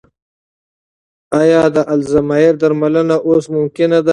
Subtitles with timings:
[1.41, 4.09] ایا د الزایمر درملنه اوس ممکنه ده؟